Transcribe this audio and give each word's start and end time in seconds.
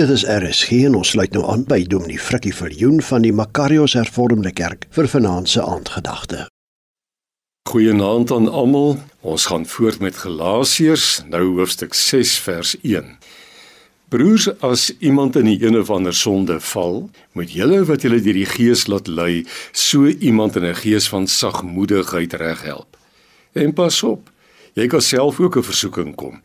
Dit 0.00 0.08
is 0.08 0.22
RSG 0.24 0.70
en 0.88 0.94
ons 0.96 1.08
sluit 1.12 1.34
nou 1.36 1.42
aan 1.52 1.66
by 1.68 1.82
Dominee 1.84 2.16
Frikkie 2.16 2.54
Viljoen 2.56 3.02
van 3.04 3.26
die 3.26 3.32
Makarios 3.36 3.92
Hervormde 3.92 4.48
Kerk 4.56 4.86
vir 4.96 5.04
vanaand 5.12 5.50
se 5.52 5.60
aandgedagte. 5.60 6.46
Goeienaand 7.68 8.30
aan 8.32 8.48
almal. 8.48 8.94
Ons 9.20 9.50
gaan 9.50 9.66
voort 9.68 10.00
met 10.00 10.16
Galasiërs, 10.16 11.26
nou 11.28 11.42
hoofstuk 11.58 11.92
6 11.92 12.32
vers 12.40 12.72
1. 12.80 13.10
Broers, 14.08 14.46
as 14.64 14.86
iemand 14.96 15.36
in 15.36 15.50
die 15.50 15.58
een 15.60 15.76
of 15.76 15.92
ander 15.92 16.16
sonde 16.16 16.56
val, 16.72 17.10
moet 17.36 17.52
julle 17.52 17.82
wat 17.84 18.08
julle 18.08 18.22
deur 18.24 18.38
die 18.40 18.48
Gees 18.48 18.86
laat 18.88 19.12
lei, 19.12 19.44
so 19.76 20.08
iemand 20.08 20.56
in 20.56 20.70
'n 20.70 20.80
gees 20.80 21.08
van 21.12 21.28
sagmoedigheid 21.28 22.32
reghelp. 22.32 22.96
En 23.52 23.76
pas 23.76 24.02
op, 24.02 24.30
jy 24.72 24.86
kan 24.86 25.02
self 25.02 25.40
ook 25.40 25.56
'n 25.56 25.68
versoeking 25.68 26.16
kom. 26.16 26.40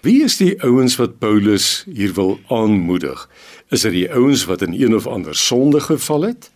Wie 0.00 0.22
is 0.24 0.38
die 0.40 0.54
ouens 0.64 0.94
wat 0.96 1.18
Paulus 1.20 1.82
hier 1.84 2.14
wil 2.16 2.38
aanmoedig? 2.48 3.26
Is 3.68 3.82
dit 3.84 3.92
die 3.92 4.06
ouens 4.08 4.46
wat 4.48 4.62
in 4.64 4.72
een 4.72 4.94
of 4.96 5.04
ander 5.06 5.36
sonde 5.36 5.80
geval 5.84 6.22
het? 6.30 6.48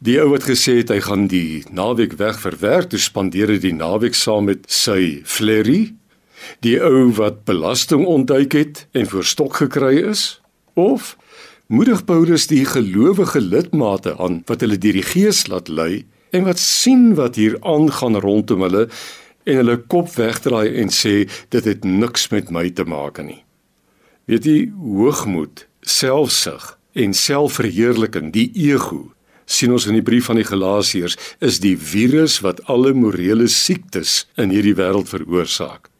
Die 0.00 0.16
ou 0.20 0.30
wat 0.30 0.46
gesê 0.48 0.78
het 0.78 0.88
hy 0.88 1.02
gaan 1.04 1.26
die 1.28 1.60
naweek 1.68 2.16
weg 2.16 2.40
vir 2.40 2.56
werk, 2.62 2.88
toe 2.88 3.00
spandeer 3.00 3.52
hy 3.52 3.58
die 3.60 3.74
naweek 3.76 4.16
saam 4.16 4.48
met 4.48 4.64
sy 4.72 5.20
flerry? 5.28 5.92
Die 6.64 6.78
ou 6.80 7.12
wat 7.20 7.44
belasting 7.44 8.06
ontduik 8.08 8.56
het 8.56 8.86
en 8.96 9.04
voor 9.12 9.28
stok 9.28 9.60
gekry 9.60 10.00
is? 10.00 10.40
Of 10.72 11.18
moedig 11.68 12.00
Paulus 12.08 12.48
die 12.48 12.64
gelowige 12.64 13.44
lidmate 13.44 14.16
aan 14.16 14.40
wat 14.48 14.64
hulle 14.64 14.80
deur 14.80 14.96
die 14.96 15.04
Gees 15.04 15.44
laat 15.52 15.68
lei 15.68 16.06
en 16.32 16.48
wat 16.48 16.64
sien 16.64 17.12
wat 17.20 17.36
hier 17.36 17.60
aangaan 17.60 18.16
rondom 18.24 18.64
hulle 18.64 18.88
en 19.46 19.60
hulle 19.62 19.76
kop 19.86 20.10
wegdraai 20.18 20.76
en 20.82 20.90
sê 20.92 21.24
dit 21.54 21.68
het 21.70 21.84
niks 21.86 22.30
met 22.34 22.50
my 22.50 22.68
te 22.74 22.84
maak 22.84 23.22
nie. 23.22 23.42
Weet 24.26 24.46
jy 24.48 24.58
hoogmoed, 24.74 25.66
selfsug 25.86 26.74
en 26.98 27.12
selfverheerliking, 27.14 28.32
die 28.34 28.48
ego, 28.66 29.12
sien 29.46 29.70
ons 29.70 29.86
in 29.86 29.94
die 29.94 30.04
brief 30.04 30.26
van 30.26 30.40
die 30.40 30.46
Galasiërs, 30.48 31.14
is 31.44 31.60
die 31.62 31.76
virus 31.78 32.40
wat 32.42 32.64
alle 32.72 32.90
morele 32.96 33.46
siektes 33.52 34.24
in 34.40 34.50
hierdie 34.50 34.74
wêreld 34.78 35.12
veroorsaak. 35.12 35.92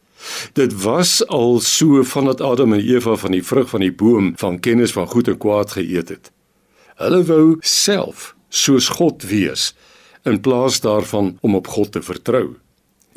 Dit 0.57 0.73
was 0.83 1.21
al 1.31 1.61
so 1.63 2.03
vandat 2.03 2.41
Adam 2.41 2.73
en 2.75 2.83
Eva 2.83 3.15
van 3.15 3.31
die 3.31 3.43
vrug 3.45 3.69
van 3.69 3.85
die 3.85 3.93
boom 3.93 4.33
van 4.41 4.59
kennis 4.59 4.91
van 4.91 5.07
goed 5.07 5.29
en 5.31 5.37
kwaad 5.39 5.77
geëet 5.77 6.09
het. 6.09 6.31
Hulle 6.99 7.23
wou 7.29 7.57
self 7.61 8.33
soos 8.49 8.89
God 8.97 9.23
wees 9.29 9.71
in 10.27 10.41
plaas 10.41 10.81
daarvan 10.83 11.37
om 11.41 11.55
op 11.55 11.67
God 11.71 11.91
te 11.95 12.01
vertrou. 12.01 12.57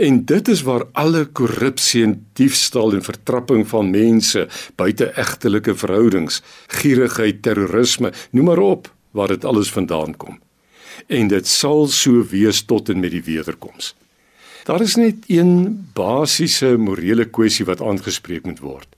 En 0.00 0.24
dit 0.24 0.48
is 0.48 0.62
waar 0.64 0.86
alle 0.96 1.26
korrupsie 1.26 2.02
en 2.06 2.14
diefstal 2.32 2.94
en 2.96 3.02
vertrapping 3.04 3.66
van 3.68 3.90
mense 3.92 4.46
buite 4.80 5.10
egtelike 5.20 5.74
verhoudings, 5.76 6.38
gierigheid, 6.72 7.42
terrorisme, 7.44 8.12
noem 8.30 8.48
maar 8.48 8.62
op, 8.64 8.88
waar 9.12 9.28
dit 9.28 9.44
alles 9.44 9.72
vandaan 9.72 10.16
kom. 10.16 10.38
En 11.06 11.28
dit 11.28 11.46
sal 11.46 11.84
so 11.92 12.24
wees 12.32 12.62
tot 12.64 12.88
en 12.88 13.00
met 13.04 13.12
die 13.12 13.22
wederkoms. 13.28 13.92
Daar 14.64 14.80
is 14.80 14.96
net 14.96 15.28
een 15.28 15.52
basiese 15.92 16.76
morele 16.80 17.28
kwessie 17.28 17.68
wat 17.68 17.84
aangespreek 17.84 18.48
moet 18.48 18.64
word. 18.64 18.88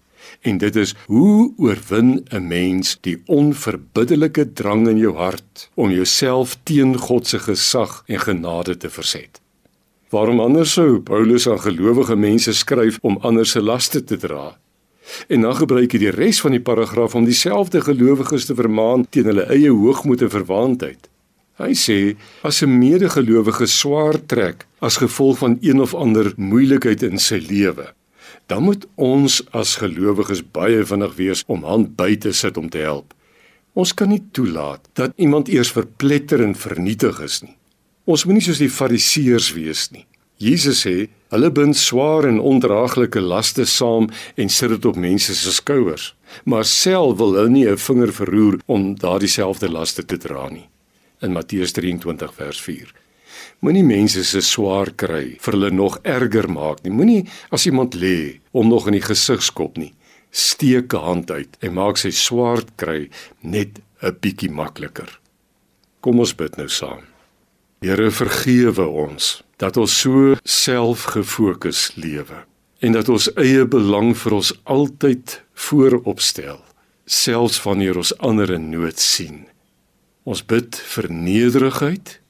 En 0.46 0.62
dit 0.62 0.76
is 0.76 0.94
hoe 1.10 1.52
oorwin 1.58 2.26
'n 2.30 2.46
mens 2.46 2.98
die 3.00 3.18
onverbiddelike 3.26 4.52
drang 4.52 4.88
in 4.88 4.98
jou 4.98 5.16
hart 5.16 5.70
om 5.74 5.90
jouself 5.90 6.58
teen 6.62 6.98
God 6.98 7.26
se 7.26 7.38
gesag 7.38 8.02
en 8.06 8.20
genade 8.20 8.76
te 8.76 8.90
verset? 8.90 9.41
Waarom 10.12 10.42
anders 10.44 10.74
sou 10.76 11.00
Paulus 11.00 11.46
aan 11.48 11.60
gelowige 11.60 12.16
mense 12.16 12.52
skryf 12.52 12.98
om 13.00 13.16
ander 13.24 13.46
se 13.48 13.62
laste 13.62 14.04
te 14.04 14.16
dra? 14.20 14.58
En 15.32 15.40
dan 15.40 15.54
gebruik 15.56 15.94
hy 15.96 16.00
die 16.02 16.12
res 16.12 16.42
van 16.44 16.52
die 16.52 16.60
paragraaf 16.60 17.14
om 17.16 17.24
dieselfde 17.24 17.80
gelowiges 17.80 18.44
te 18.44 18.56
vermaan 18.58 19.06
teen 19.08 19.30
hulle 19.30 19.46
eie 19.54 19.70
hoogmoed 19.72 20.26
en 20.26 20.32
verwaandheid. 20.34 21.08
Hy 21.56 21.72
sê 21.72 21.96
as 22.44 22.60
'n 22.60 22.76
medegelowige 22.78 23.66
swaar 23.66 24.20
trek 24.26 24.66
as 24.80 25.00
gevolg 25.00 25.38
van 25.38 25.56
een 25.62 25.80
of 25.80 25.94
ander 25.94 26.32
moeilikheid 26.36 27.02
in 27.02 27.18
sy 27.18 27.40
lewe, 27.48 27.94
dan 28.46 28.62
moet 28.62 28.86
ons 28.96 29.40
as 29.50 29.76
gelowiges 29.76 30.44
baie 30.44 30.84
vinnig 30.84 31.16
wees 31.16 31.42
om 31.46 31.64
hand 31.64 31.96
by 31.96 32.16
te 32.16 32.32
sit 32.32 32.56
om 32.56 32.68
te 32.68 32.78
help. 32.78 33.14
Ons 33.72 33.94
kan 33.94 34.08
nie 34.08 34.22
toelaat 34.32 34.88
dat 34.92 35.12
iemand 35.16 35.48
eers 35.48 35.72
verpletter 35.72 36.44
en 36.44 36.54
vernietig 36.54 37.20
is 37.20 37.42
nie. 37.42 37.56
Ons 38.04 38.24
moenie 38.26 38.42
soos 38.42 38.58
die 38.58 38.72
fariseërs 38.72 39.52
wees 39.54 39.90
nie. 39.94 40.06
Jesus 40.42 40.80
sê, 40.82 41.06
hulle 41.30 41.50
bind 41.54 41.76
swaar 41.78 42.26
en 42.26 42.40
ondraaglike 42.42 43.20
laste 43.22 43.62
saam 43.70 44.08
en 44.34 44.48
sit 44.50 44.72
dit 44.74 44.88
op 44.90 44.96
mense 44.98 45.36
se 45.38 45.52
skouers, 45.54 46.08
maar 46.44 46.66
self 46.66 47.20
wil 47.20 47.36
hulle 47.36 47.52
nie 47.52 47.68
'n 47.68 47.78
vinger 47.78 48.12
verroer 48.12 48.58
om 48.66 48.96
daardie 48.98 49.30
selfde 49.30 49.68
laste 49.70 50.02
te 50.02 50.18
dra 50.18 50.48
nie. 50.48 50.68
In 51.22 51.32
Matteus 51.32 51.72
23 51.72 52.34
vers 52.34 52.60
4. 52.60 52.92
Moenie 53.60 53.84
mense 53.84 54.24
se 54.24 54.40
swaar 54.40 54.90
kry 54.90 55.36
vir 55.38 55.52
hulle 55.52 55.70
nog 55.70 55.98
erger 56.02 56.50
maak 56.50 56.82
nie. 56.82 56.90
Moenie 56.90 57.28
as 57.50 57.66
iemand 57.66 57.94
lê 57.94 58.40
om 58.50 58.68
nog 58.68 58.86
in 58.86 58.92
die 58.92 59.06
gesig 59.06 59.42
skop 59.42 59.78
nie. 59.78 59.94
Steek 60.30 60.92
'n 60.92 61.04
hand 61.04 61.30
uit 61.30 61.56
en 61.60 61.74
maak 61.74 61.96
sy 61.96 62.10
swaar 62.10 62.64
kry 62.76 63.08
net 63.42 63.80
'n 64.02 64.16
bietjie 64.20 64.50
makliker. 64.50 65.20
Kom 66.00 66.18
ons 66.18 66.34
bid 66.34 66.56
nou 66.56 66.68
saam. 66.68 67.11
Here 67.82 68.12
vergewe 68.14 68.84
ons 68.86 69.40
dat 69.58 69.74
ons 69.76 69.94
so 70.04 70.36
selfgefokus 70.46 71.88
lewe 71.98 72.44
en 72.78 72.94
dat 72.94 73.08
ons 73.10 73.26
eie 73.42 73.64
belang 73.66 74.12
vir 74.18 74.36
ons 74.36 74.52
altyd 74.70 75.40
vooropstel 75.66 76.60
selfs 77.10 77.58
wanneer 77.64 77.98
ons 77.98 78.12
ander 78.22 78.52
in 78.54 78.68
nood 78.70 79.02
sien. 79.02 79.48
Ons 80.22 80.44
bid 80.46 80.78
vir 80.94 81.10
nederigheid. 81.10 82.20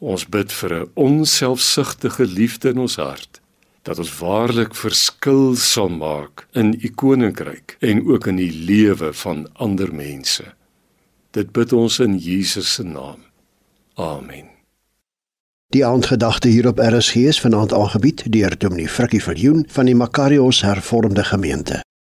Ons 0.00 0.24
bid 0.24 0.52
vir 0.52 0.72
'n 0.72 0.90
onselfsugtige 0.96 2.24
liefde 2.24 2.72
in 2.72 2.78
ons 2.78 2.96
hart 2.96 3.40
dat 3.84 3.98
ons 3.98 4.18
waarlik 4.18 4.74
verskil 4.74 5.56
sal 5.56 5.88
maak 5.88 6.46
in 6.52 6.72
u 6.80 6.88
koninkryk 6.88 7.76
en 7.80 8.00
ook 8.08 8.26
in 8.26 8.36
die 8.36 8.52
lewe 8.52 9.12
van 9.12 9.46
ander 9.54 9.92
mense. 9.92 10.44
Dit 11.32 11.52
bid 11.52 11.72
ons 11.72 12.00
in 12.00 12.16
Jesus 12.16 12.74
se 12.74 12.84
naam. 12.84 13.20
Amen. 13.96 14.53
Die 15.74 15.84
aandgedagte 15.84 16.48
hier 16.48 16.68
op 16.68 16.78
RSG 16.78 17.14
is 17.14 17.40
vanaand 17.40 17.72
aangebied 17.72 18.32
deur 18.32 18.58
Dominee 18.58 18.88
Frikkie 18.88 19.22
Viljoen 19.22 19.64
van 19.68 19.84
die 19.84 19.94
Makarios 19.94 20.62
Hervormde 20.62 21.24
Gemeente. 21.24 21.80